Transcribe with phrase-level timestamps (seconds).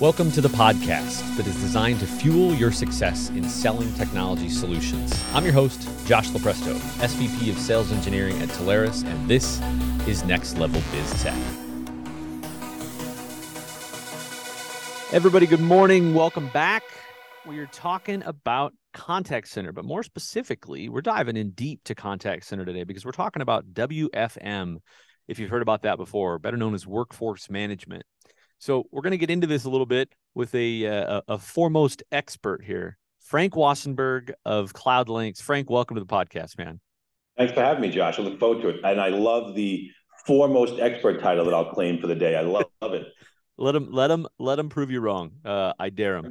[0.00, 5.12] Welcome to the podcast that is designed to fuel your success in selling technology solutions.
[5.34, 9.60] I'm your host, Josh Lupresto, SVP of Sales Engineering at Telarus, and this
[10.06, 11.34] is Next Level Biz Tech.
[15.12, 16.14] Everybody, good morning.
[16.14, 16.84] Welcome back.
[17.44, 22.44] We are talking about contact center, but more specifically, we're diving in deep to contact
[22.44, 24.76] center today because we're talking about WFM.
[25.26, 28.04] If you've heard about that before, better known as workforce management.
[28.58, 32.02] So we're going to get into this a little bit with a, uh, a foremost
[32.10, 35.40] expert here, Frank Wassenbergh of CloudLinx.
[35.40, 36.80] Frank, welcome to the podcast, man.
[37.36, 38.18] Thanks for having me, Josh.
[38.18, 39.88] I look forward to it, and I love the
[40.26, 42.34] foremost expert title that I'll claim for the day.
[42.34, 43.06] I love, love it.
[43.58, 45.32] let him, let him, let him prove you wrong.
[45.44, 46.26] Uh, I dare him.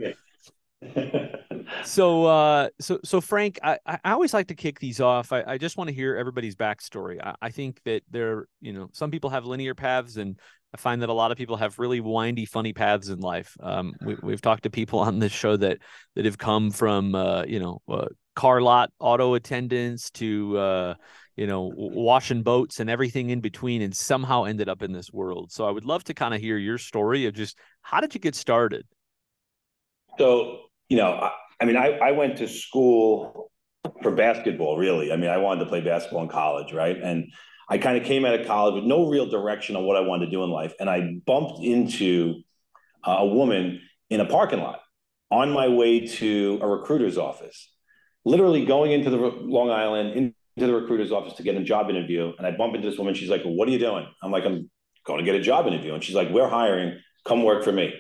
[0.84, 1.34] Okay.
[1.84, 5.31] so, uh, so, so Frank, I, I always like to kick these off.
[5.31, 7.22] I, I just want to hear everybody's backstory.
[7.23, 10.40] I, I think that there, you know, some people have linear paths and
[10.73, 13.55] I find that a lot of people have really windy, funny paths in life.
[13.59, 15.80] Um, we, have talked to people on this show that
[16.16, 20.94] that have come from uh, you know uh, car lot auto attendants to uh,
[21.36, 25.52] you know washing boats and everything in between, and somehow ended up in this world.
[25.52, 28.20] So I would love to kind of hear your story of just how did you
[28.20, 28.86] get started.
[30.17, 33.52] So you know, I, mean, I, I went to school
[34.02, 34.77] for basketball.
[34.77, 36.97] Really, I mean, I wanted to play basketball in college, right?
[36.97, 37.31] And
[37.69, 40.25] I kind of came out of college with no real direction on what I wanted
[40.25, 40.73] to do in life.
[40.80, 42.41] And I bumped into
[43.05, 44.80] uh, a woman in a parking lot
[45.30, 47.73] on my way to a recruiter's office,
[48.23, 52.31] literally going into the Long Island, into the recruiter's office to get a job interview.
[52.38, 53.14] And I bump into this woman.
[53.14, 54.08] She's like, well, What are you doing?
[54.23, 54.69] I'm like, I'm
[55.05, 55.94] going to get a job interview.
[55.94, 56.99] And she's like, We're hiring.
[57.25, 57.94] Come work for me.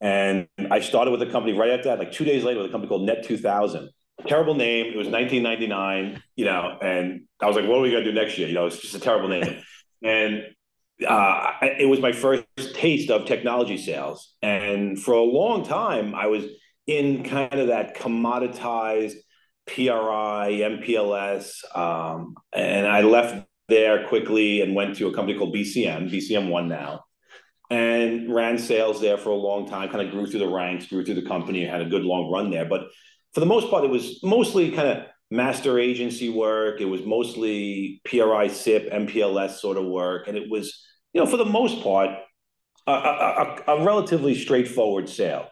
[0.00, 2.72] And I started with a company right after that, like two days later, with a
[2.72, 3.90] company called Net 2000
[4.26, 4.86] terrible name.
[4.86, 8.18] It was 1999, you know, and I was like, what are we going to do
[8.18, 8.48] next year?
[8.48, 9.62] You know, it's just a terrible name.
[10.02, 10.42] and
[11.06, 14.34] uh, it was my first taste of technology sales.
[14.42, 16.44] And for a long time, I was
[16.86, 19.14] in kind of that commoditized
[19.66, 21.76] PRI, MPLS.
[21.76, 26.68] Um, and I left there quickly and went to a company called BCM, BCM One
[26.68, 27.04] now,
[27.70, 31.04] and ran sales there for a long time, kind of grew through the ranks, grew
[31.04, 32.64] through the company, had a good long run there.
[32.64, 32.88] But
[33.34, 36.80] for the most part, it was mostly kind of master agency work.
[36.80, 41.36] It was mostly PRI, SIP, MPLS sort of work, and it was, you know, for
[41.36, 42.10] the most part,
[42.86, 45.48] a, a, a relatively straightforward sale.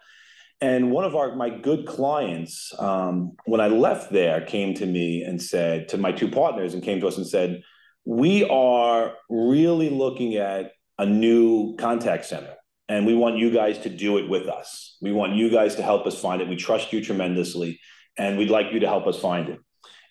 [0.63, 5.23] And one of our my good clients, um, when I left there, came to me
[5.23, 7.63] and said to my two partners and came to us and said,
[8.07, 12.57] "We are really looking at a new contact center
[12.89, 14.97] and we want you guys to do it with us.
[15.01, 16.49] We want you guys to help us find it.
[16.49, 17.81] We trust you tremendously,
[18.17, 19.61] and we'd like you to help us find it.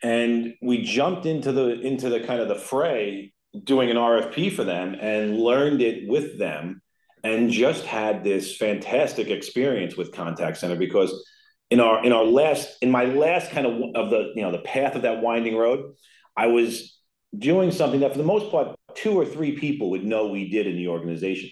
[0.03, 4.63] And we jumped into the into the kind of the fray, doing an RFP for
[4.63, 6.81] them, and learned it with them,
[7.23, 11.25] and just had this fantastic experience with Contact Center because
[11.71, 14.59] in our in our last in my last kind of of the you know the
[14.59, 15.93] path of that winding road,
[16.35, 16.99] I was
[17.37, 20.67] doing something that for the most part two or three people would know we did
[20.67, 21.49] in the organization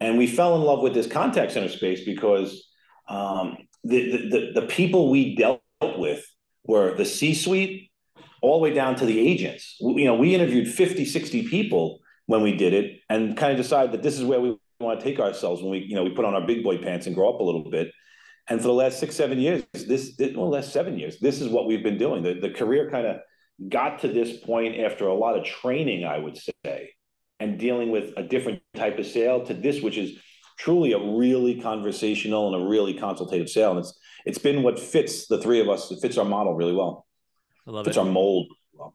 [0.00, 2.68] and we fell in love with this contact center space because
[3.08, 6.24] um, the, the, the people we dealt with
[6.64, 7.90] were the C-suite
[8.42, 9.76] all the way down to the agents.
[9.80, 13.92] You know, we interviewed 50, 60 people when we did it and kind of decided
[13.92, 16.24] that this is where we want to take ourselves when we, you know, we put
[16.24, 17.90] on our big boy pants and grow up a little bit.
[18.48, 21.48] And for the last six, seven years, this, this well, last seven years, this is
[21.48, 22.22] what we've been doing.
[22.22, 23.18] The, the career kind of
[23.68, 26.94] got to this point after a lot of training, I would say
[27.40, 30.18] and dealing with a different type of sale to this, which is
[30.58, 33.70] truly a really conversational and a really consultative sale.
[33.70, 35.90] And it's it's been what fits the three of us.
[35.90, 37.06] It fits our model really well.
[37.66, 38.00] I love fits it.
[38.00, 38.46] our mold.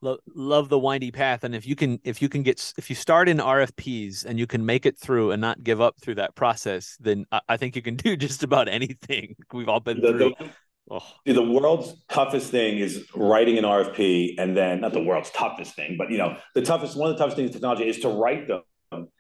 [0.02, 2.96] Love, love the windy path, and if you can, if you can get, if you
[2.96, 6.34] start in RFPs and you can make it through and not give up through that
[6.34, 9.36] process, then I, I think you can do just about anything.
[9.54, 10.34] We've all been the, through.
[10.40, 10.50] The,
[10.90, 11.02] Oh.
[11.26, 15.96] the world's toughest thing is writing an RFP, and then not the world's toughest thing,
[15.98, 18.48] but you know, the toughest one of the toughest things in technology is to write
[18.48, 18.62] them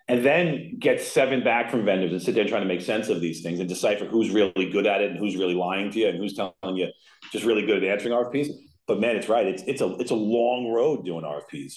[0.08, 3.22] and then get seven back from vendors and sit there trying to make sense of
[3.22, 6.10] these things and decipher who's really good at it and who's really lying to you
[6.10, 6.88] and who's telling you
[7.32, 8.50] just really good at answering RFPs.
[8.88, 9.48] But man, it's right.
[9.48, 11.74] It's it's a it's a long road doing RFPs.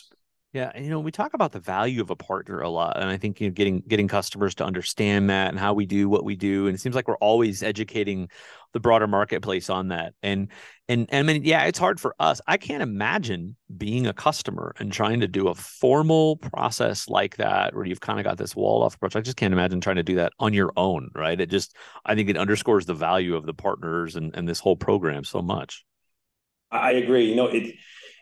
[0.54, 3.10] Yeah, and, you know, we talk about the value of a partner a lot, and
[3.10, 6.24] I think you know, getting getting customers to understand that and how we do what
[6.24, 8.30] we do, and it seems like we're always educating
[8.72, 10.14] the broader marketplace on that.
[10.22, 10.48] And
[10.88, 12.40] and, and I mean, yeah, it's hard for us.
[12.46, 17.74] I can't imagine being a customer and trying to do a formal process like that,
[17.74, 19.16] where you've kind of got this wall off approach.
[19.16, 21.38] I just can't imagine trying to do that on your own, right?
[21.38, 24.76] It just, I think it underscores the value of the partners and and this whole
[24.76, 25.84] program so much.
[26.70, 27.28] I agree.
[27.28, 27.74] You know, it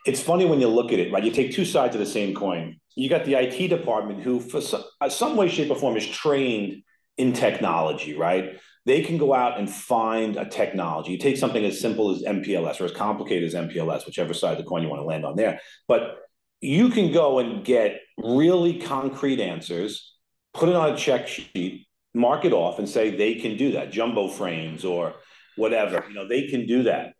[0.06, 1.25] it's funny when you look at it, right?
[1.25, 2.79] You take two sides of the same coin.
[2.94, 6.06] You got the IT department who, for some, uh, some way, shape, or form, is
[6.06, 6.82] trained
[7.19, 8.58] in technology, right?
[8.87, 11.12] They can go out and find a technology.
[11.12, 14.58] You take something as simple as MPLS or as complicated as MPLS, whichever side of
[14.58, 15.61] the coin you want to land on there.
[15.88, 16.19] But
[16.61, 20.14] you can go and get really concrete answers,
[20.55, 23.91] put it on a check sheet, mark it off, and say they can do that.
[23.91, 25.14] Jumbo frames or
[25.56, 27.12] whatever, you know, they can do that.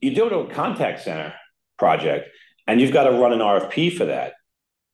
[0.00, 1.34] You do it to a contact center
[1.78, 2.28] project,
[2.66, 4.34] and you've got to run an RFP for that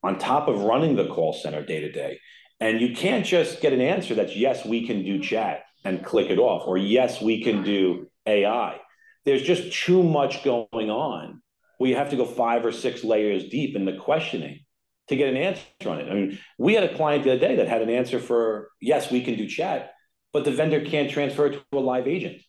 [0.03, 2.21] on top of running the call center day to day.
[2.61, 6.31] And you can't just get an answer that's yes, we can do chat and click
[6.31, 8.79] it off, or yes, we can do AI.
[9.25, 11.43] There's just too much going on
[11.79, 14.61] where you have to go five or six layers deep in the questioning
[15.09, 16.11] to get an answer on it.
[16.11, 19.11] I mean, we had a client the other day that had an answer for yes,
[19.11, 19.93] we can do chat,
[20.33, 22.41] but the vendor can't transfer it to a live agent.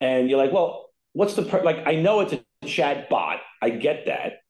[0.00, 1.62] And you're like, well, what's the per-?
[1.62, 1.86] like?
[1.86, 3.40] I know it's a chat bot.
[3.62, 4.40] I get that,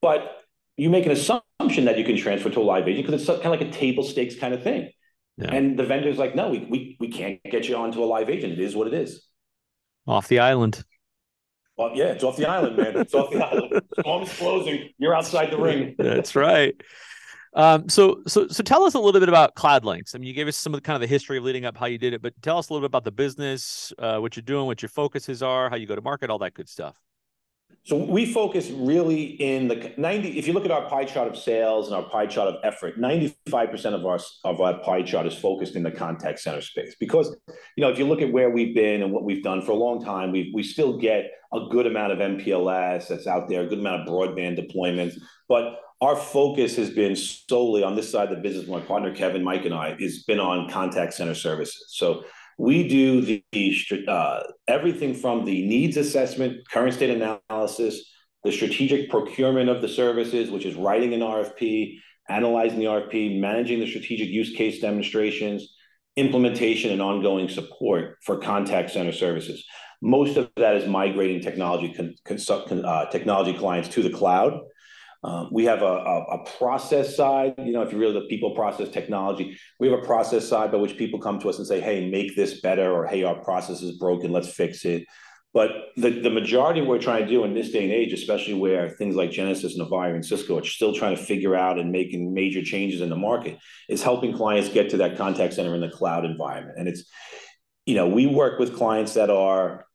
[0.00, 0.40] but
[0.76, 3.54] you make an assumption that you can transfer to a live agent because it's kind
[3.54, 4.90] of like a table stakes kind of thing.
[5.36, 5.52] Yeah.
[5.52, 8.52] And the vendor's like, no, we, we we can't get you onto a live agent.
[8.52, 9.26] It is what it is.
[10.06, 10.84] Off the island.
[11.76, 12.96] Well, yeah, it's off the island, man.
[12.96, 13.82] It's off the island.
[13.98, 14.90] Storm's closing.
[14.98, 15.96] You're outside the ring.
[15.98, 16.80] That's right.
[17.54, 20.14] Um, so, so, so tell us a little bit about CloudLinx.
[20.14, 21.76] I mean, you gave us some of the kind of the history of leading up,
[21.76, 24.36] how you did it, but tell us a little bit about the business, uh, what
[24.36, 26.96] you're doing, what your focuses are, how you go to market, all that good stuff.
[27.86, 31.36] So we focus really in the 90, if you look at our pie chart of
[31.36, 35.34] sales and our pie chart of effort, 95% of our, of our pie chart is
[35.34, 36.96] focused in the contact center space.
[36.98, 37.36] Because,
[37.76, 39.76] you know, if you look at where we've been and what we've done for a
[39.76, 43.66] long time, we we still get a good amount of MPLS that's out there, a
[43.66, 45.20] good amount of broadband deployments.
[45.46, 48.66] But our focus has been solely on this side of the business.
[48.66, 51.84] My partner, Kevin, Mike, and I, has been on contact center services.
[51.90, 52.24] So
[52.58, 53.44] we do the
[54.08, 58.10] uh, everything from the needs assessment, current state analysis,
[58.44, 61.98] the strategic procurement of the services, which is writing an RFP,
[62.28, 65.74] analyzing the RFP, managing the strategic use case demonstrations,
[66.16, 69.64] implementation and ongoing support for contact center services.
[70.00, 74.60] Most of that is migrating technology con, con, uh, technology clients to the cloud.
[75.24, 79.58] Um, we have a, process side, you know, if you really the people process technology,
[79.80, 82.36] we have a process side by which people come to us and say, hey, make
[82.36, 85.06] this better, or hey, our process is broken, let's fix it.
[85.54, 88.12] But the, the majority of what we're trying to do in this day and age,
[88.12, 91.78] especially where things like Genesys and Avaya and Cisco are still trying to figure out
[91.78, 95.74] and making major changes in the market, is helping clients get to that contact center
[95.74, 96.76] in the cloud environment.
[96.78, 97.04] And it's,
[97.86, 99.86] you know, we work with clients that are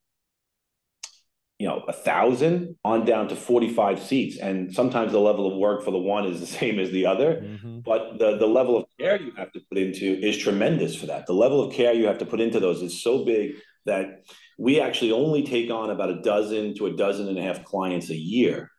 [1.60, 4.38] you know a thousand on down to 45 seats.
[4.38, 7.36] And sometimes the level of work for the one is the same as the other.
[7.36, 7.80] Mm-hmm.
[7.82, 11.28] but the the level of care you have to put into is tremendous for that.
[11.28, 14.24] The level of care you have to put into those is so big that
[14.58, 18.10] we actually only take on about a dozen to a dozen and a half clients
[18.10, 18.72] a year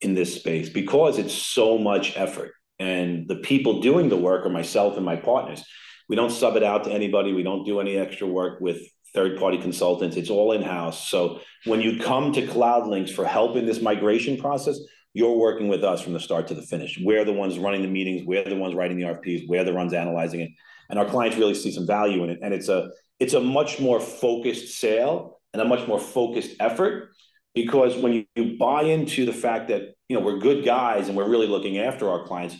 [0.00, 2.52] in this space because it's so much effort.
[2.78, 5.64] And the people doing the work are myself and my partners.
[6.08, 7.32] We don't sub it out to anybody.
[7.32, 8.80] We don't do any extra work with
[9.18, 10.16] third party consultants.
[10.16, 11.08] It's all in house.
[11.08, 14.78] So when you come to CloudLinx for help in this migration process,
[15.12, 17.00] you're working with us from the start to the finish.
[17.02, 19.92] We're the ones running the meetings, we're the ones writing the RFPs, we're the ones
[19.92, 20.50] analyzing it.
[20.88, 22.38] And our clients really see some value in it.
[22.42, 27.10] And it's a it's a much more focused sale and a much more focused effort
[27.56, 31.16] because when you, you buy into the fact that you know we're good guys and
[31.16, 32.54] we're really looking after our clients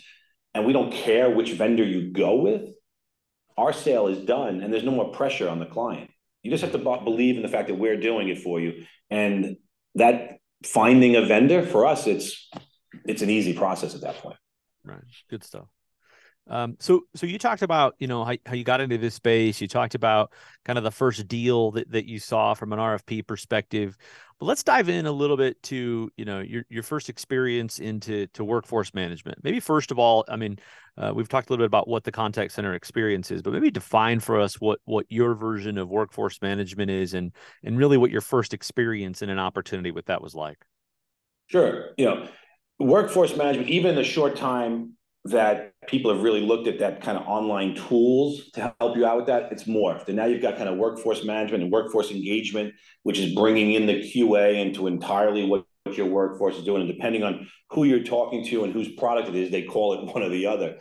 [0.54, 2.62] and we don't care which vendor you go with,
[3.56, 6.10] our sale is done and there's no more pressure on the client.
[6.42, 9.56] You just have to believe in the fact that we're doing it for you, and
[9.94, 12.48] that finding a vendor for us, it's
[13.04, 14.38] it's an easy process at that point.
[14.84, 15.00] Right.
[15.28, 15.66] Good stuff.
[16.48, 19.60] Um, so, so you talked about, you know, how, how you got into this space.
[19.60, 20.32] You talked about
[20.64, 23.96] kind of the first deal that, that you saw from an RFP perspective.
[24.38, 28.28] But let's dive in a little bit to, you know, your your first experience into
[28.28, 29.38] to workforce management.
[29.42, 30.58] Maybe first of all, I mean,
[30.96, 33.70] uh, we've talked a little bit about what the contact center experience is, but maybe
[33.70, 37.32] define for us what what your version of workforce management is, and
[37.64, 40.64] and really what your first experience in an opportunity with that was like.
[41.48, 41.90] Sure.
[41.96, 42.28] You know,
[42.78, 44.97] workforce management, even the short time
[45.30, 49.16] that people have really looked at that kind of online tools to help you out
[49.16, 49.50] with that.
[49.52, 50.08] It's morphed.
[50.08, 53.86] And now you've got kind of workforce management and workforce engagement, which is bringing in
[53.86, 55.64] the QA into entirely what
[55.96, 56.82] your workforce is doing.
[56.82, 60.12] And depending on who you're talking to and whose product it is, they call it
[60.12, 60.78] one or the other.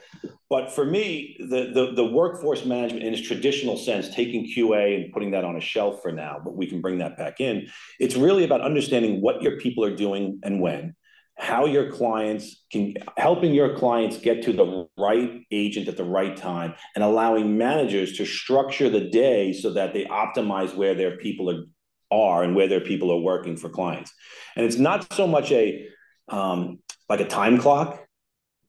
[0.50, 5.14] But for me, the, the, the workforce management in its traditional sense, taking QA and
[5.14, 7.68] putting that on a shelf for now, but we can bring that back in.
[8.00, 10.96] It's really about understanding what your people are doing and when
[11.38, 16.36] how your clients can helping your clients get to the right agent at the right
[16.36, 21.50] time and allowing managers to structure the day so that they optimize where their people
[21.50, 21.64] are,
[22.12, 24.12] are and where their people are working for clients
[24.56, 25.88] and it's not so much a
[26.30, 28.08] um, like a time clock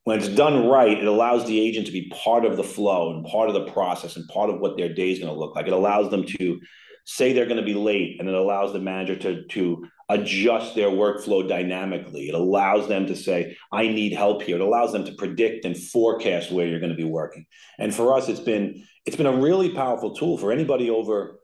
[0.08, 3.26] when it's done right, it allows the agent to be part of the flow and
[3.26, 5.66] part of the process and part of what their day is going to look like.
[5.66, 6.58] It allows them to
[7.04, 10.88] say they're going to be late, and it allows the manager to to adjust their
[10.88, 12.28] workflow dynamically.
[12.28, 14.56] It allows them to say, I need help here.
[14.56, 17.46] It allows them to predict and forecast where you're going to be working.
[17.78, 21.40] And for us, it's been it's been a really powerful tool for anybody over.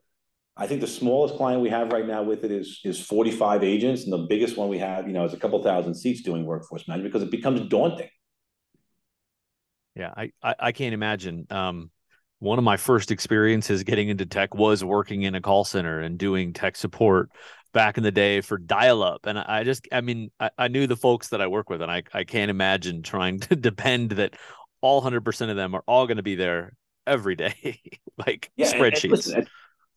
[0.56, 4.04] I think the smallest client we have right now with it is is 45 agents,
[4.04, 6.86] and the biggest one we have, you know, is a couple thousand seats doing workforce
[6.88, 8.08] management because it becomes daunting.
[9.94, 11.46] Yeah, I, I, I can't imagine.
[11.50, 11.90] Um,
[12.40, 16.18] one of my first experiences getting into tech was working in a call center and
[16.18, 17.30] doing tech support
[17.74, 19.26] back in the day for dial up.
[19.26, 21.90] And I just, I mean, I, I knew the folks that I work with, and
[21.90, 24.34] I, I can't imagine trying to depend that
[24.80, 26.72] all 100% of them are all going to be there
[27.06, 27.82] every day,
[28.26, 29.02] like yeah, spreadsheets.
[29.02, 29.38] And, and listen,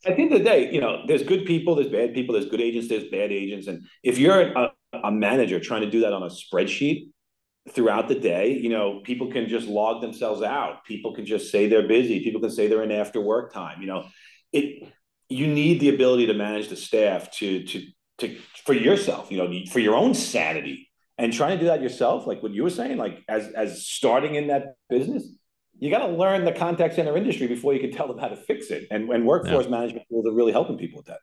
[0.06, 2.34] at, at, the end of the day, you know, there's good people, there's bad people,
[2.34, 3.68] there's good agents, there's bad agents.
[3.68, 4.72] And if you're a,
[5.04, 7.08] a manager trying to do that on a spreadsheet,
[7.74, 11.68] throughout the day you know people can just log themselves out people can just say
[11.68, 14.06] they're busy people can say they're in after work time you know
[14.54, 14.88] it
[15.30, 17.86] you need the ability to manage the staff to to
[18.20, 20.84] to for yourself you know for your own sanity.
[21.20, 24.36] And trying to do that yourself like what you were saying like as as starting
[24.36, 25.28] in that business
[25.80, 28.36] you got to learn the contact center industry before you can tell them how to
[28.36, 28.88] fix it.
[28.90, 29.72] And when workforce yeah.
[29.72, 31.20] management tools are really helping people with that.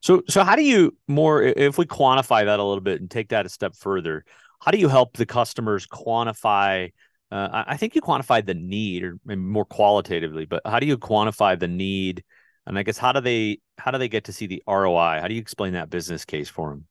[0.00, 3.28] So so how do you more if we quantify that a little bit and take
[3.30, 4.24] that a step further
[4.60, 6.92] how do you help the customers quantify
[7.30, 11.58] uh, i think you quantify the need or more qualitatively but how do you quantify
[11.58, 12.22] the need
[12.66, 15.28] and i guess how do they how do they get to see the roi how
[15.28, 16.84] do you explain that business case for them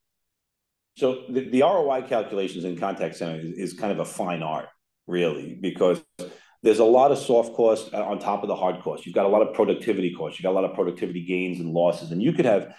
[0.98, 4.68] so the, the roi calculations in contact center is, is kind of a fine art
[5.08, 6.02] really because
[6.66, 9.06] there's a lot of soft costs uh, on top of the hard costs.
[9.06, 10.40] You've got a lot of productivity costs.
[10.40, 12.10] You've got a lot of productivity gains and losses.
[12.10, 12.76] And you could have,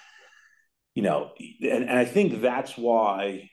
[0.97, 1.31] you know,
[1.63, 3.49] and, and I think that's why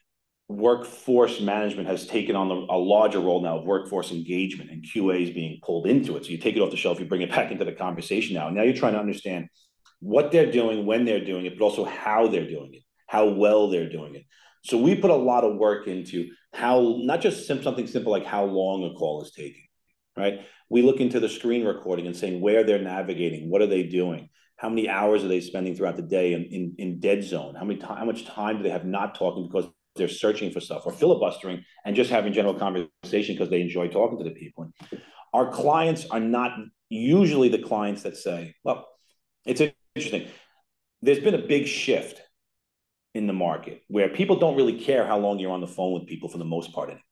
[0.50, 5.32] workforce management has taken on a larger role now of workforce engagement and QA is
[5.32, 6.26] being pulled into it.
[6.26, 8.50] So you take it off the shelf, you bring it back into the conversation now.
[8.50, 9.48] Now you're trying to understand
[10.00, 13.70] what they're doing, when they're doing it, but also how they're doing it, how well
[13.70, 14.26] they're doing it.
[14.66, 18.46] So we put a lot of work into how not just something simple like how
[18.46, 19.66] long a call is taking,
[20.18, 20.42] right?
[20.70, 24.30] We look into the screen recording and saying where they're navigating, what are they doing,
[24.58, 27.66] how many hours are they spending throughout the day in, in, in dead zone, how
[27.66, 30.92] many how much time do they have not talking because they're searching for stuff or
[30.92, 34.72] filibustering and just having general conversation because they enjoy talking to the people.
[35.34, 36.52] Our clients are not
[36.90, 38.88] usually the clients that say, well,
[39.46, 39.62] it's
[39.96, 40.28] interesting.
[41.02, 42.22] There's been a big shift
[43.14, 46.08] in the market where people don't really care how long you're on the phone with
[46.08, 47.04] people for the most part anymore.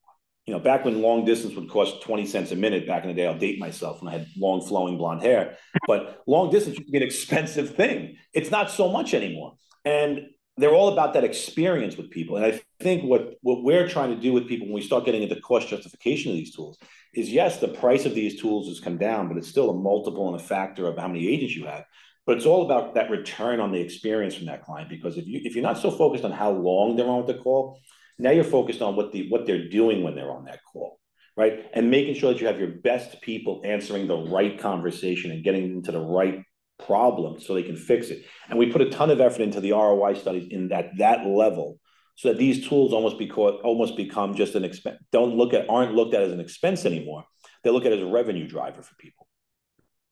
[0.48, 3.14] You know, back when long distance would cost 20 cents a minute back in the
[3.14, 6.88] day, I'll date myself when I had long flowing blonde hair, but long distance used
[6.88, 8.18] to be an expensive thing.
[8.34, 9.54] It's not so much anymore.
[9.86, 10.28] And
[10.62, 12.38] they're all about that experience with people.
[12.38, 15.24] And I think what, what we're trying to do with people when we start getting
[15.24, 16.78] into cost justification of these tools
[17.14, 20.32] is yes, the price of these tools has come down, but it's still a multiple
[20.32, 21.86] and a factor of how many agents you have.
[22.26, 24.90] But it's all about that return on the experience from that client.
[24.90, 27.42] Because if you if you're not so focused on how long they're on with the
[27.42, 27.80] call,
[28.20, 31.00] now you're focused on what the what they're doing when they're on that call.
[31.36, 31.66] Right.
[31.74, 35.64] And making sure that you have your best people answering the right conversation and getting
[35.72, 36.44] into the right
[36.86, 38.26] problem so they can fix it.
[38.50, 41.80] And we put a ton of effort into the ROI studies in that that level
[42.16, 45.94] so that these tools almost become almost become just an expense don't look at aren't
[45.94, 47.26] looked at as an expense anymore.
[47.64, 49.28] They look at as a revenue driver for people.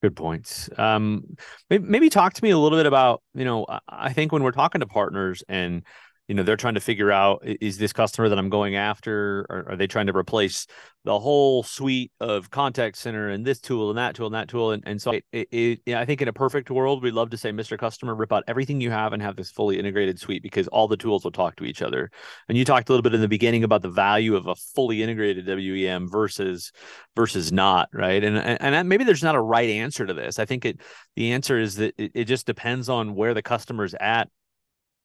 [0.02, 0.70] Good points.
[0.78, 1.36] Um,
[1.68, 4.80] maybe talk to me a little bit about, you know, I think when we're talking
[4.80, 5.82] to partners and
[6.30, 9.76] you know they're trying to figure out is this customer that i'm going after are
[9.76, 10.66] they trying to replace
[11.04, 14.72] the whole suite of contact center and this tool and that tool and that tool?
[14.72, 17.36] And, and so it, it, it, i think in a perfect world we'd love to
[17.36, 20.68] say mr customer rip out everything you have and have this fully integrated suite because
[20.68, 22.10] all the tools will talk to each other.
[22.48, 25.02] And you talked a little bit in the beginning about the value of a fully
[25.02, 26.72] integrated wem versus
[27.16, 28.22] versus not right?
[28.22, 30.38] And and maybe there's not a right answer to this.
[30.38, 30.80] I think it
[31.16, 34.28] the answer is that it, it just depends on where the customer's at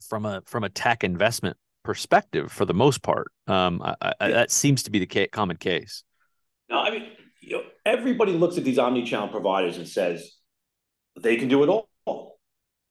[0.02, 3.32] from a from a tech investment perspective for the most part.
[3.48, 6.04] Um, I, I, that seems to be the ca- common case.
[6.70, 7.08] No, I mean,
[7.42, 10.32] you know, everybody looks at these omni-channel providers and says
[11.20, 11.70] they can do it
[12.06, 12.40] all,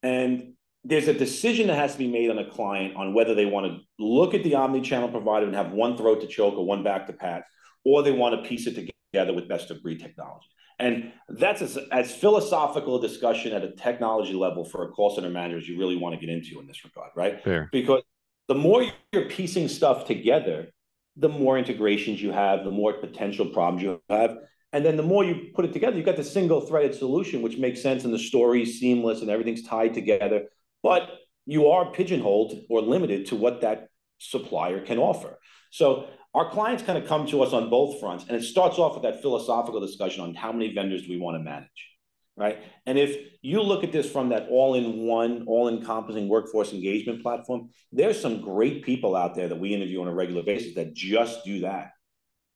[0.03, 3.47] and there's a decision that has to be made on a client on whether they
[3.47, 6.85] want to look at the omni-channel provider and have one throat to choke or one
[6.85, 7.45] back to pat,
[7.85, 10.47] or they want to piece it together with best of breed technology.
[10.79, 15.31] And that's as, as philosophical a discussion at a technology level for a call center
[15.31, 17.43] manager as you really want to get into in this regard, right?
[17.43, 17.69] Fair.
[17.71, 18.03] Because
[18.49, 20.69] the more you're piecing stuff together,
[21.17, 24.37] the more integrations you have, the more potential problems you have.
[24.73, 27.57] And then the more you put it together, you've got the single threaded solution, which
[27.57, 30.49] makes sense and the story's seamless and everything's tied together.
[30.83, 31.09] But
[31.47, 33.89] you are pigeonholed or limited to what that
[34.19, 35.39] supplier can offer.
[35.71, 38.95] So our clients kind of come to us on both fronts, and it starts off
[38.95, 41.89] with that philosophical discussion on how many vendors do we want to manage,
[42.37, 42.59] right?
[42.87, 48.41] And if you look at this from that all-in-one, all-encompassing workforce engagement platform, there's some
[48.41, 51.93] great people out there that we interview on a regular basis that just do that.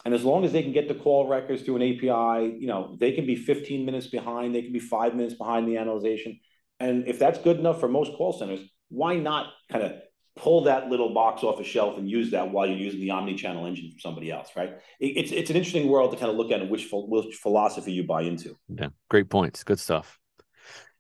[0.05, 2.97] And as long as they can get the call records through an API, you know,
[2.99, 6.41] they can be 15 minutes behind, they can be five minutes behind the analyzation.
[6.81, 9.93] And if that's good enough for most call centers, why not kind of
[10.39, 13.67] pull that little box off a shelf and use that while you're using the omni-channel
[13.67, 14.79] engine from somebody else, right?
[15.01, 18.05] It's it's an interesting world to kind of look at and which which philosophy you
[18.05, 18.57] buy into.
[18.69, 20.19] Yeah, great points, good stuff.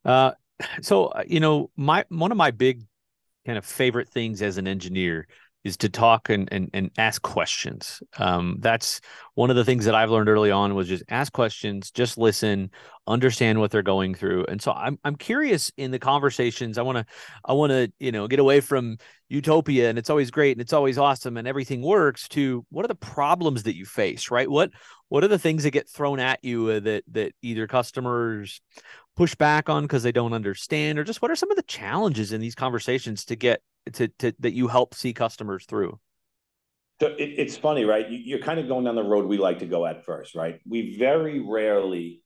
[0.04, 0.33] Uh,
[0.83, 2.85] so uh, you know, my one of my big
[3.47, 5.26] kind of favorite things as an engineer
[5.64, 8.02] is to talk and and, and ask questions.
[8.18, 9.00] Um, that's
[9.35, 12.71] one of the things that I've learned early on was just ask questions, just listen,
[13.08, 14.44] understand what they're going through.
[14.48, 16.78] And so I'm I'm curious in the conversations.
[16.78, 17.06] I want to
[17.44, 18.98] I want to you know get away from
[19.28, 22.88] utopia and it's always great and it's always awesome and everything works to what are
[22.88, 24.48] the problems that you face, right?
[24.48, 24.70] What
[25.08, 28.60] what are the things that get thrown at you uh, that that either customers
[29.16, 32.32] push back on because they don't understand or just what are some of the challenges
[32.32, 33.62] in these conversations to get
[33.94, 35.98] to, to that you help see customers through?
[37.00, 38.08] So it, it's funny, right?
[38.08, 40.60] You, you're kind of going down the road we like to go at first, right?
[40.68, 42.22] We very rarely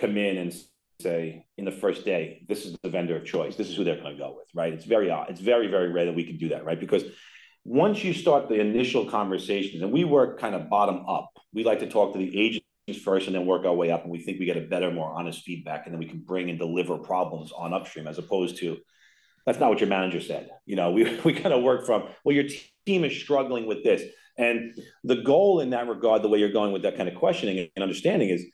[0.00, 0.54] come in and
[1.00, 3.56] say in the first day, this is the vendor of choice.
[3.56, 4.72] This is who they're going to go with, right?
[4.72, 5.30] It's very odd.
[5.30, 6.78] It's very, very rare that we can do that, right?
[6.78, 7.04] Because
[7.64, 11.80] once you start the initial conversations, and we work kind of bottom up, we like
[11.80, 12.66] to talk to the agents
[13.04, 14.02] first and then work our way up.
[14.02, 16.50] And we think we get a better, more honest feedback, and then we can bring
[16.50, 18.78] and deliver problems on upstream as opposed to
[19.46, 20.50] that's not what your manager said.
[20.66, 22.46] You know, we, we kind of work from, well, your
[22.86, 24.02] team is struggling with this.
[24.38, 27.68] And the goal in that regard, the way you're going with that kind of questioning
[27.76, 28.46] and understanding is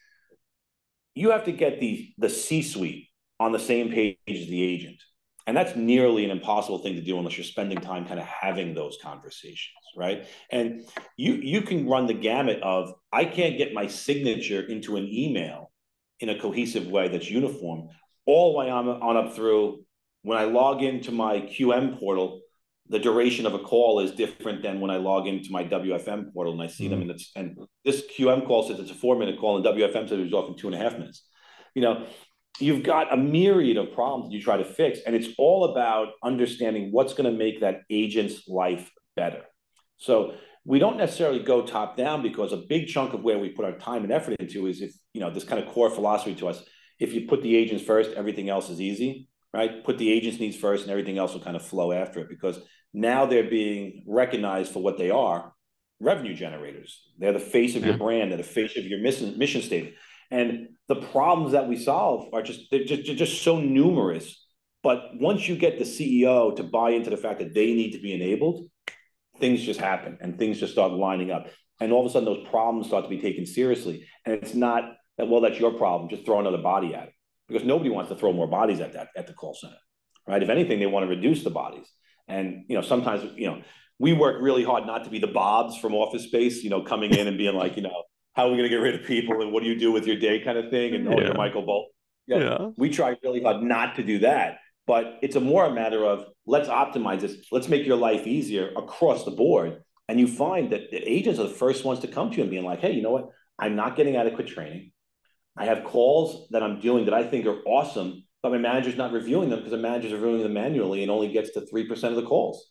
[1.16, 3.08] you have to get the, the C suite
[3.40, 5.02] on the same page as the agent.
[5.48, 8.74] And that's nearly an impossible thing to do unless you're spending time kind of having
[8.74, 10.26] those conversations, right?
[10.50, 10.84] And
[11.16, 15.70] you you can run the gamut of I can't get my signature into an email
[16.18, 17.88] in a cohesive way that's uniform,
[18.26, 19.84] all the way on, on up through
[20.22, 22.40] when I log into my QM portal,
[22.88, 26.52] the duration of a call is different than when I log into my WFM portal
[26.52, 26.90] and I see mm-hmm.
[26.90, 27.02] them.
[27.02, 30.12] And it's and this QM call says it's a four minute call, and WFM says
[30.12, 31.26] it it's often two and a half minutes.
[31.74, 32.06] You know,
[32.58, 36.08] you've got a myriad of problems that you try to fix, and it's all about
[36.22, 39.42] understanding what's going to make that agent's life better.
[39.98, 43.64] So we don't necessarily go top down because a big chunk of where we put
[43.64, 46.48] our time and effort into is if you know this kind of core philosophy to
[46.48, 46.62] us.
[46.98, 49.84] If you put the agents first, everything else is easy right?
[49.84, 52.58] Put the agent's needs first and everything else will kind of flow after it because
[52.92, 55.52] now they're being recognized for what they are
[56.00, 57.00] revenue generators.
[57.18, 57.88] They're the face of yeah.
[57.88, 58.04] your mm-hmm.
[58.04, 59.94] brand, they're the face of your mission, mission statement.
[60.30, 64.44] And the problems that we solve are just they're just, they're just so numerous.
[64.82, 67.98] But once you get the CEO to buy into the fact that they need to
[67.98, 68.68] be enabled,
[69.40, 71.48] things just happen and things just start lining up.
[71.80, 74.06] And all of a sudden, those problems start to be taken seriously.
[74.24, 74.84] And it's not
[75.18, 77.12] that, well, that's your problem, just throw another body at it
[77.48, 79.76] because nobody wants to throw more bodies at that at the call center,
[80.26, 80.42] right?
[80.42, 81.86] If anything, they want to reduce the bodies.
[82.28, 83.62] And you know, sometimes you know
[83.98, 87.14] we work really hard not to be the Bobs from Office Space, you know, coming
[87.14, 88.02] in and being like, you know,
[88.34, 90.06] how are we going to get rid of people and what do you do with
[90.06, 91.14] your day kind of thing, and yeah.
[91.14, 91.88] oh, you're Michael Bolt.
[92.26, 92.38] Yeah.
[92.38, 96.04] yeah, we try really hard not to do that, but it's a more a matter
[96.04, 99.82] of let's optimize this, let's make your life easier across the board.
[100.08, 102.50] And you find that the agents are the first ones to come to you and
[102.50, 103.30] being like, hey, you know what?
[103.58, 104.92] I'm not getting adequate training.
[105.56, 109.12] I have calls that I'm doing that I think are awesome, but my manager's not
[109.12, 112.26] reviewing them because the manager's reviewing them manually and only gets to 3% of the
[112.26, 112.70] calls.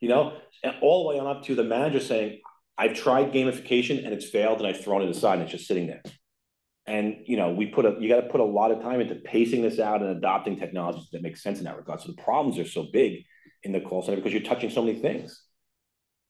[0.00, 2.40] You know, and all the way on up to the manager saying,
[2.76, 5.86] I've tried gamification and it's failed and I've thrown it aside and it's just sitting
[5.86, 6.02] there.
[6.86, 9.14] And you know, we put a you got to put a lot of time into
[9.14, 12.00] pacing this out and adopting technologies that make sense in that regard.
[12.00, 13.24] So the problems are so big
[13.62, 15.40] in the call center because you're touching so many things.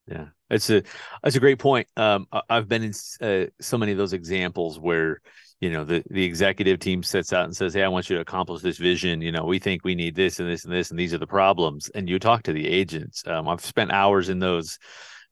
[0.07, 0.83] Yeah, it's a
[1.23, 1.89] that's a great point.
[1.97, 5.21] Um, I've been in uh, so many of those examples where
[5.61, 8.23] you know the the executive team sets out and says hey i want you to
[8.23, 9.21] accomplish this vision.
[9.21, 11.27] You know we think we need this and this and this and these are the
[11.27, 11.89] problems.
[11.95, 13.27] And you talk to the agents.
[13.27, 14.79] Um, i've spent hours in those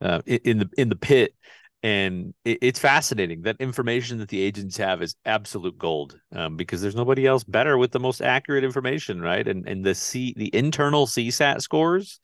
[0.01, 1.35] uh, in the in the pit
[1.83, 3.43] and it, it's fascinating.
[3.43, 7.77] That information that the agents have is absolute gold um, because there's nobody else better
[7.77, 9.47] with the most accurate information right?
[9.47, 12.21] And and the c the internal csat scores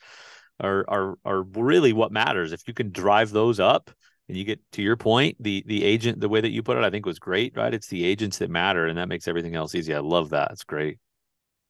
[0.60, 2.52] are are are really what matters.
[2.52, 3.90] If you can drive those up
[4.28, 6.84] and you get to your point the the agent the way that you put it
[6.84, 7.74] i think was great right?
[7.74, 9.94] It's the agents that matter and that makes everything else easy.
[9.94, 10.50] I love that.
[10.52, 10.98] It's great.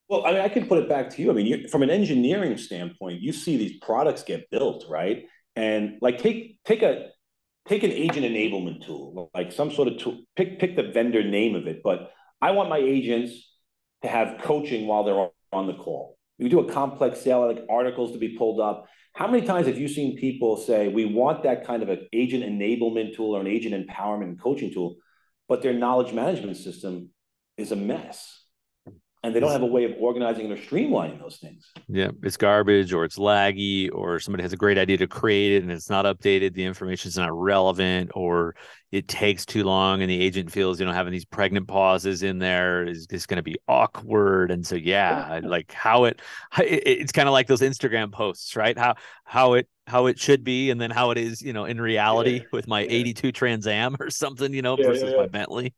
[0.09, 1.31] Well i mean i can put it back to you.
[1.31, 5.25] I mean you, from an engineering standpoint you see these products get built right?
[5.57, 7.09] And like take take a
[7.69, 11.55] take an agent enablement tool like some sort of tool pick pick the vendor name
[11.55, 13.53] of it but i want my agents
[14.03, 18.13] to have coaching while they're on the call you do a complex sale, like articles
[18.13, 18.87] to be pulled up.
[19.15, 22.45] How many times have you seen people say, we want that kind of an agent
[22.45, 24.97] enablement tool or an agent empowerment coaching tool,
[25.49, 27.11] but their knowledge management system
[27.57, 28.38] is a mess?
[29.29, 31.71] And they don't have a way of organizing or streamlining those things.
[31.87, 35.63] Yeah, it's garbage or it's laggy or somebody has a great idea to create it
[35.63, 38.57] and it's not updated, the information is not relevant or
[38.91, 42.39] it takes too long and the agent feels you know having these pregnant pauses in
[42.39, 46.21] there is just going to be awkward and so yeah, like how it
[46.59, 48.77] it's kind of like those Instagram posts, right?
[48.77, 51.81] How how it how it should be and then how it is, you know, in
[51.81, 52.47] reality yeah.
[52.53, 52.91] with my yeah.
[52.91, 55.75] 82 Trans Am or something, you know, versus my Bentley.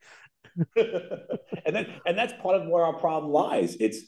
[0.76, 3.76] and then and that's part of where our problem lies.
[3.80, 3.98] It's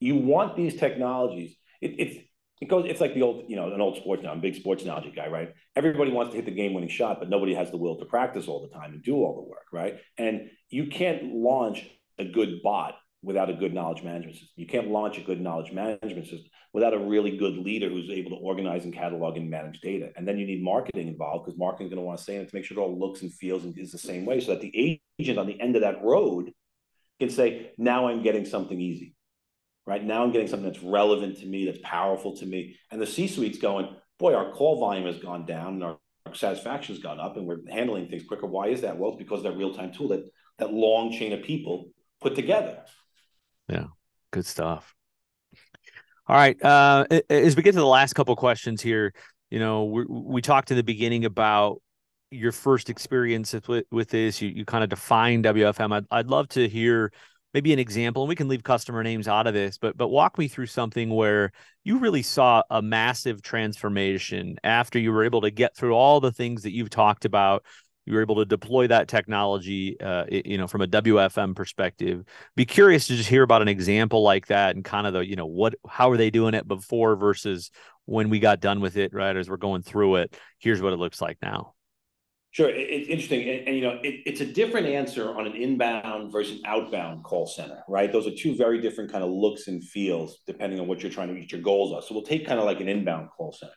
[0.00, 1.56] you want these technologies.
[1.80, 2.16] It, it's
[2.60, 2.86] it goes.
[2.88, 4.30] It's like the old, you know, an old sports now.
[4.30, 5.52] I'm a big sports analogy guy, right?
[5.74, 8.62] Everybody wants to hit the game-winning shot, but nobody has the will to practice all
[8.66, 9.98] the time and do all the work, right?
[10.16, 11.86] And you can't launch
[12.18, 12.94] a good bot
[13.26, 14.50] without a good knowledge management system.
[14.54, 18.30] You can't launch a good knowledge management system without a really good leader who's able
[18.30, 20.12] to organize and catalog and manage data.
[20.16, 22.48] And then you need marketing involved because marketing is going to want to say it
[22.48, 24.60] to make sure it all looks and feels and is the same way so that
[24.60, 26.52] the agent on the end of that road
[27.18, 29.16] can say, now I'm getting something easy,
[29.88, 30.04] right?
[30.04, 32.76] Now I'm getting something that's relevant to me, that's powerful to me.
[32.92, 33.88] And the C-suite's going,
[34.20, 37.58] boy, our call volume has gone down and our, our satisfaction's gone up and we're
[37.68, 38.46] handling things quicker.
[38.46, 38.96] Why is that?
[38.96, 41.86] Well, it's because that real-time tool, that, that long chain of people
[42.20, 42.84] put together.
[43.68, 43.86] Yeah,
[44.30, 44.94] good stuff.
[46.28, 46.60] All right.
[46.62, 49.12] Uh, as we get to the last couple questions here,
[49.50, 51.80] you know, we, we talked in the beginning about
[52.30, 54.42] your first experience with, with this.
[54.42, 55.92] You, you kind of define WFM.
[55.92, 57.12] I'd, I'd love to hear
[57.54, 60.36] maybe an example, and we can leave customer names out of this, but but walk
[60.36, 61.52] me through something where
[61.84, 66.32] you really saw a massive transformation after you were able to get through all the
[66.32, 67.64] things that you've talked about
[68.06, 72.64] you were able to deploy that technology uh, you know from a wfm perspective be
[72.64, 75.46] curious to just hear about an example like that and kind of the you know
[75.46, 77.70] what how are they doing it before versus
[78.06, 80.98] when we got done with it right as we're going through it here's what it
[80.98, 81.72] looks like now
[82.52, 86.32] Sure, it's interesting, and, and you know, it, it's a different answer on an inbound
[86.32, 88.10] versus outbound call center, right?
[88.10, 91.28] Those are two very different kind of looks and feels depending on what you're trying
[91.28, 92.00] to reach your goals are.
[92.00, 93.74] So we'll take kind of like an inbound call center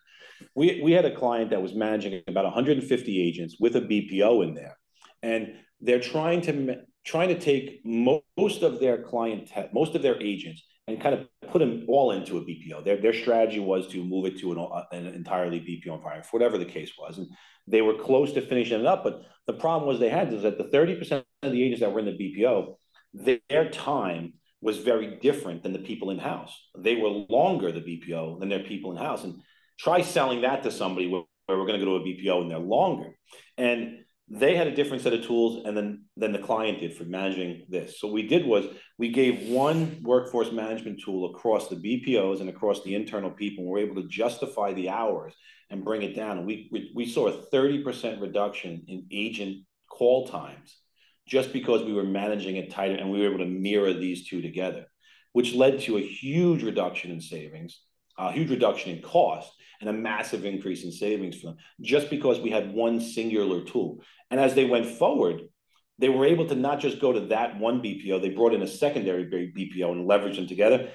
[0.55, 4.53] we we had a client that was managing about 150 agents with a BPO in
[4.53, 4.77] there,
[5.21, 10.63] and they're trying to trying to take most of their client most of their agents
[10.89, 12.83] and kind of put them all into a BPO.
[12.83, 16.37] Their, their strategy was to move it to an, uh, an entirely BPO environment, for
[16.37, 17.17] whatever the case was.
[17.17, 17.27] And
[17.67, 19.03] they were close to finishing it up.
[19.03, 21.99] But the problem was they had is that the 30% of the agents that were
[21.99, 22.75] in the BPO,
[23.13, 26.53] their time was very different than the people in house.
[26.77, 29.23] They were longer, the BPO, than their people in house.
[29.23, 29.41] And
[29.79, 32.59] Try selling that to somebody where, we're going to go to a BPO and they're
[32.59, 33.15] longer.
[33.57, 37.05] And they had a different set of tools and then than the client did for
[37.05, 37.99] managing this.
[37.99, 38.65] So what we did was
[38.99, 43.63] we gave one workforce management tool across the BPOs and across the internal people.
[43.63, 45.33] And we we're able to justify the hours
[45.71, 46.37] and bring it down.
[46.37, 50.77] And we, we, we saw a 30% reduction in agent call times
[51.27, 54.41] just because we were managing it tighter and we were able to mirror these two
[54.41, 54.85] together,
[55.33, 57.79] which led to a huge reduction in savings,
[58.17, 62.39] a huge reduction in cost, and a massive increase in savings for them just because
[62.39, 64.01] we had one singular tool.
[64.29, 65.41] And as they went forward,
[65.97, 68.67] they were able to not just go to that one BPO, they brought in a
[68.67, 70.89] secondary BPO and leveraged them together.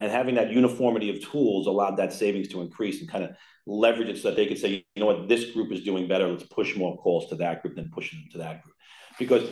[0.00, 3.30] And having that uniformity of tools allowed that savings to increase and kind of
[3.66, 6.28] leverage it so that they could say, you know what, this group is doing better.
[6.28, 8.74] Let's push more calls to that group than pushing them to that group.
[9.18, 9.48] Because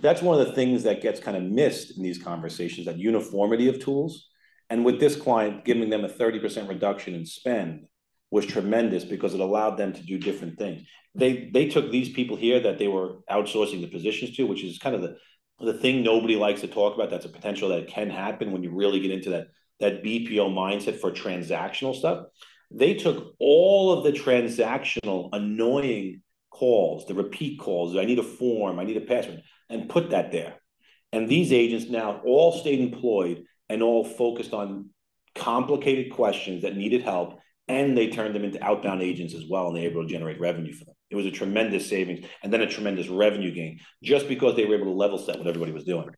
[0.00, 3.68] that's one of the things that gets kind of missed in these conversations that uniformity
[3.68, 4.28] of tools.
[4.68, 7.86] And with this client, giving them a 30% reduction in spend
[8.34, 10.82] was tremendous because it allowed them to do different things.
[11.14, 14.78] They they took these people here that they were outsourcing the positions to, which is
[14.78, 15.16] kind of the
[15.60, 17.10] the thing nobody likes to talk about.
[17.10, 19.46] That's a potential that can happen when you really get into that
[19.78, 22.26] that BPO mindset for transactional stuff.
[22.72, 27.96] They took all of the transactional annoying calls, the repeat calls.
[27.96, 30.54] I need a form, I need a password, and put that there.
[31.12, 34.90] And these agents now all stayed employed and all focused on
[35.36, 39.76] complicated questions that needed help and they turned them into outbound agents as well, and
[39.76, 40.94] they were able to generate revenue for them.
[41.10, 44.74] It was a tremendous savings and then a tremendous revenue gain just because they were
[44.74, 46.08] able to level set what everybody was doing.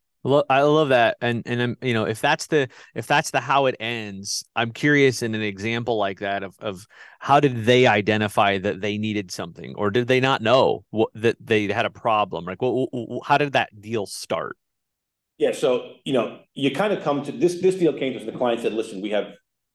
[0.49, 3.67] I love that, and and I'm you know if that's the if that's the how
[3.67, 6.85] it ends, I'm curious in an example like that of of
[7.21, 11.37] how did they identify that they needed something, or did they not know what, that
[11.41, 12.45] they had a problem?
[12.45, 12.89] Like, what,
[13.25, 14.57] how did that deal start?
[15.39, 17.61] Yeah, so you know, you kind of come to this.
[17.61, 19.27] This deal came to us, and the client said, "Listen, we have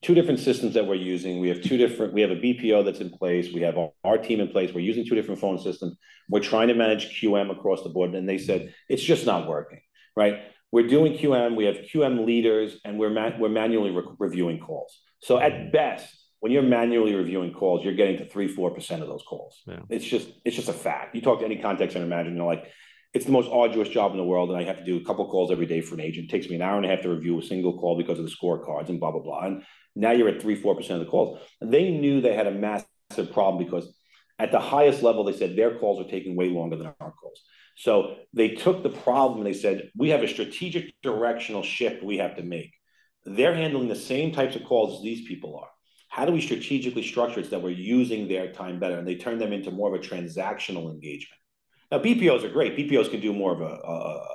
[0.02, 1.40] two different systems that we're using.
[1.40, 3.52] We have two different, we have a BPO that's in place.
[3.52, 4.72] We have our, team in place.
[4.74, 5.96] We're using two different phone systems.
[6.28, 8.14] We're trying to manage QM across the board.
[8.14, 9.80] And they said, it's just not working,
[10.16, 10.40] right?
[10.72, 14.98] we're doing QM, we have QM leaders, and we're ma- we're manually re- reviewing calls.
[15.20, 19.08] So at best, when you're manually reviewing calls, you're getting to three, four percent of
[19.08, 19.60] those calls.
[19.66, 19.80] Yeah.
[19.90, 21.14] It's just it's just a fact.
[21.14, 22.64] You talk to any contact center manager, you know, like
[23.12, 25.28] it's the most arduous job in the world, and I have to do a couple
[25.28, 26.24] calls every day for an agent.
[26.24, 28.24] It takes me an hour and a half to review a single call because of
[28.24, 29.44] the scorecards and blah blah blah.
[29.44, 29.62] And
[29.94, 31.38] now you're at three, four percent of the calls.
[31.60, 33.94] They knew they had a massive problem because
[34.38, 37.40] at the highest level, they said their calls are taking way longer than our calls.
[37.76, 42.18] So they took the problem and they said, we have a strategic directional shift we
[42.18, 42.72] have to make.
[43.24, 45.68] They're handling the same types of calls as these people are.
[46.08, 48.98] How do we strategically structure it so that we're using their time better?
[48.98, 51.40] And they turn them into more of a transactional engagement.
[51.90, 52.76] Now, BPOs are great.
[52.76, 54.26] BPOs can do more of a, a,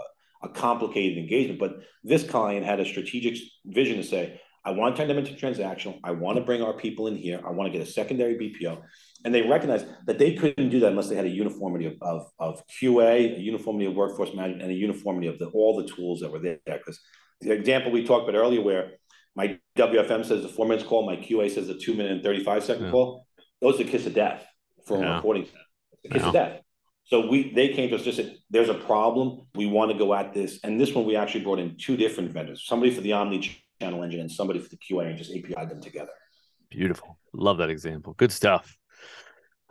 [0.43, 5.01] a complicated engagement, but this client had a strategic vision to say, I want to
[5.01, 5.99] turn them into transactional.
[6.03, 7.39] I want to bring our people in here.
[7.45, 8.81] I want to get a secondary BPO.
[9.25, 12.27] And they recognized that they couldn't do that unless they had a uniformity of, of,
[12.39, 16.19] of QA, a uniformity of workforce management, and a uniformity of the, all the tools
[16.19, 16.59] that were there.
[16.65, 16.99] Because
[17.41, 18.91] the example we talked about earlier, where
[19.35, 22.63] my WFM says a four minutes call, my QA says a two minute and 35
[22.63, 22.91] second yeah.
[22.91, 23.25] call,
[23.61, 24.45] those are the kiss of death
[24.85, 25.13] for yeah.
[25.13, 25.57] a reporting center.
[26.03, 26.27] The kiss yeah.
[26.27, 26.61] of death.
[27.05, 29.47] So we they came to us just said, there's a problem.
[29.55, 30.59] We want to go at this.
[30.63, 33.39] And this one we actually brought in two different vendors, somebody for the Omni
[33.79, 36.11] channel engine and somebody for the QA and just API them together.
[36.69, 37.17] Beautiful.
[37.33, 38.13] Love that example.
[38.13, 38.77] Good stuff.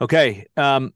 [0.00, 0.46] Okay.
[0.56, 0.92] Um,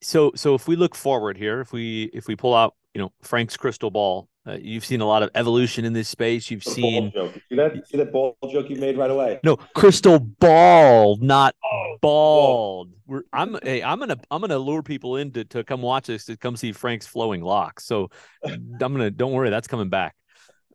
[0.00, 3.12] so so if we look forward here, if we if we pull out, you know,
[3.22, 6.50] Frank's crystal ball, uh, you've seen a lot of evolution in this space.
[6.50, 9.40] You've seen see that see that ball joke you made right away.
[9.44, 12.92] No, crystal ball, not oh, bald.
[13.06, 16.24] We're, I'm hey, I'm gonna I'm gonna lure people in to, to come watch this
[16.26, 17.84] to come see Frank's flowing locks.
[17.84, 18.10] So
[18.44, 20.14] I'm gonna don't worry, that's coming back.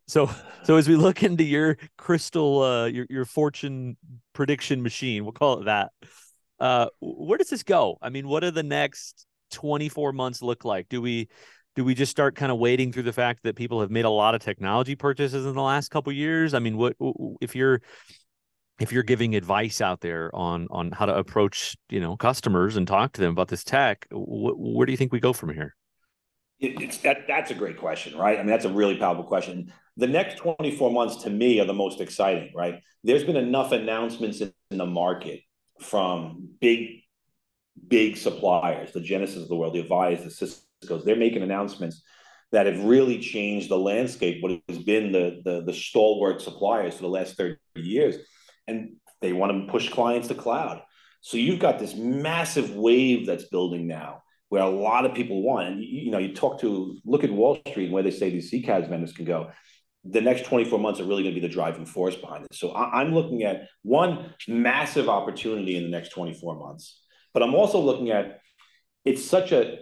[0.06, 0.30] So
[0.64, 3.96] so as we look into your crystal uh your your fortune
[4.32, 5.92] prediction machine, we'll call it that.
[6.60, 7.98] Uh where does this go?
[8.02, 10.88] I mean, what do the next 24 months look like?
[10.88, 11.28] Do we
[11.74, 14.10] do we just start kind of waiting through the fact that people have made a
[14.10, 16.54] lot of technology purchases in the last couple years?
[16.54, 16.96] I mean, what
[17.40, 17.80] if you're
[18.80, 22.86] if you're giving advice out there on on how to approach you know customers and
[22.86, 25.74] talk to them about this tech, wh- where do you think we go from here?
[26.60, 28.38] It's that that's a great question, right?
[28.38, 29.72] I mean, that's a really powerful question.
[29.96, 32.80] The next 24 months to me are the most exciting, right?
[33.04, 35.40] There's been enough announcements in, the market
[35.80, 37.02] from big,
[37.86, 41.04] big suppliers, the Genesys of the world, the Avayas, the Cisco's.
[41.04, 42.02] They're making announcements
[42.50, 47.02] that have really changed the landscape, what has been the, the, the stalwart suppliers for
[47.02, 48.16] the last 30 years.
[48.66, 50.82] And they want to push clients to cloud.
[51.20, 55.68] So you've got this massive wave that's building now where a lot of people want.
[55.68, 58.30] And you, you know, you talk to look at Wall Street and where they say
[58.30, 59.50] these CCaaS vendors can go.
[60.04, 62.58] The next 24 months are really going to be the driving force behind this.
[62.58, 67.54] So I, I'm looking at one massive opportunity in the next 24 months, but I'm
[67.54, 68.40] also looking at
[69.04, 69.78] it's such a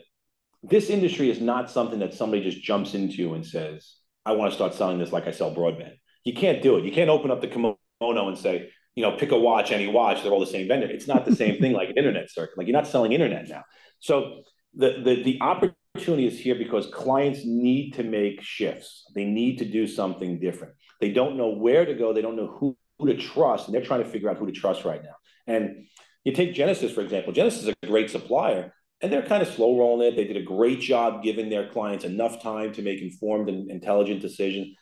[0.63, 4.55] this industry is not something that somebody just jumps into and says, I want to
[4.55, 5.95] start selling this like I sell broadband.
[6.25, 6.85] You can't do it.
[6.85, 10.23] You can't open up the kimono and say, you know, pick a watch, any watch,
[10.23, 10.87] they're all the same vendor.
[10.87, 12.57] It's not the same thing like an internet circuit.
[12.57, 13.65] Like you're not selling internet now.
[13.99, 14.43] So
[14.75, 19.05] the, the, the opportunity is here because clients need to make shifts.
[19.15, 20.75] They need to do something different.
[21.01, 22.13] They don't know where to go.
[22.13, 23.67] They don't know who, who to trust.
[23.67, 25.15] And they're trying to figure out who to trust right now.
[25.47, 25.87] And
[26.25, 27.33] you take Genesys for example.
[27.33, 30.17] Genesys is a great supplier, and they're kind of slow rolling it.
[30.17, 34.23] They did a great job giving their clients enough time to make informed and intelligent
[34.23, 34.77] decisions.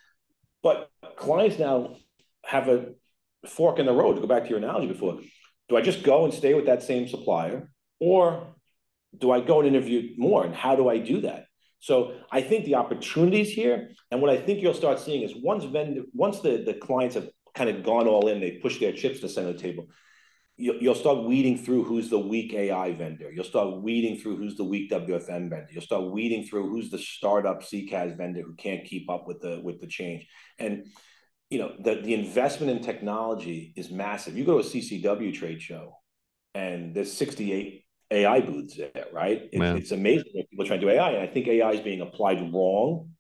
[0.63, 1.97] But clients now
[2.45, 2.91] have a
[3.47, 5.19] fork in the road, to go back to your analogy before.
[5.71, 7.73] Do I just go and stay with that same supplier?
[7.99, 8.55] Or
[9.17, 10.45] do I go and interview more?
[10.45, 11.47] And how do I do that?
[11.81, 15.65] So I think the opportunities here, and what I think you'll start seeing is once
[15.65, 19.21] vendor, once the, the clients have kind of gone all in, they push their chips
[19.21, 19.87] to center the table,
[20.57, 23.33] you'll, you'll start weeding through who's the weak AI vendor.
[23.33, 25.69] You'll start weeding through who's the weak WFM vendor.
[25.71, 29.61] You'll start weeding through who's the startup CCaaS vendor who can't keep up with the
[29.65, 30.27] with the change.
[30.59, 30.87] And
[31.49, 34.37] you know the, the investment in technology is massive.
[34.37, 35.95] You go to a CCW trade show,
[36.55, 39.49] and there's 68 AI booths there, right?
[39.53, 41.81] It, it's amazing that people are trying to do AI, and I think AI is
[41.81, 43.11] being applied wrong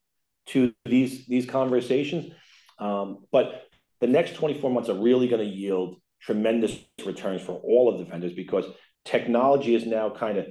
[0.46, 2.32] to these these conversations.
[2.78, 3.62] Um, but
[4.00, 8.04] the next 24 months are really going to yield tremendous returns for all of the
[8.04, 8.64] vendors because
[9.04, 10.46] technology is now kind of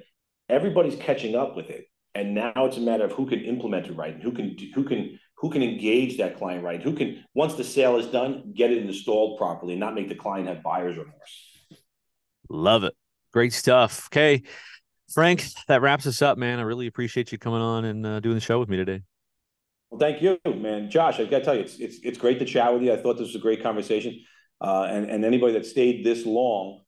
[0.47, 3.93] everybody's catching up with it, and now it's a matter of who can implement it
[3.93, 7.55] right and who can who can who can engage that client right, who can once
[7.55, 10.97] the sale is done get it installed properly, and not make the client have buyer's
[10.97, 11.57] remorse.
[12.49, 12.95] Love it.
[13.31, 14.07] Great stuff.
[14.07, 14.43] Okay.
[15.13, 16.59] Frank, that wraps us up, man.
[16.59, 19.01] I really appreciate you coming on and uh, doing the show with me today.
[19.89, 20.89] Well, thank you, man.
[20.89, 22.93] Josh, I got to tell you, it's, it's, it's great to chat with you.
[22.93, 24.23] I thought this was a great conversation.
[24.61, 26.81] Uh, and, and anybody that stayed this long,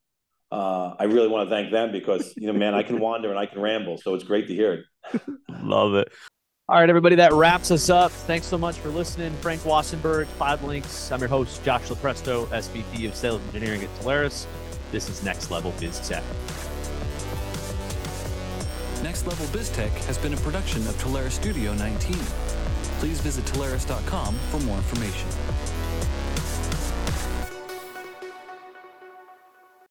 [0.51, 3.39] uh, I really want to thank them because, you know, man, I can wander and
[3.39, 3.97] I can ramble.
[3.97, 5.21] So it's great to hear it.
[5.49, 6.11] Love it.
[6.69, 8.11] All right, everybody, that wraps us up.
[8.11, 9.33] Thanks so much for listening.
[9.41, 11.11] Frank Wassenbergh, Cloudlinx.
[11.11, 14.45] I'm your host, Josh Lupresto, SVP of Sales Engineering at Telarus.
[14.91, 16.23] This is Next Level Biz Tech.
[19.01, 22.13] Next Level Biz Tech has been a production of Telarus Studio 19.
[22.99, 25.29] Please visit Telarus.com for more information.